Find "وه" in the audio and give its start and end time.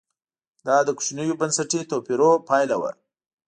2.81-2.91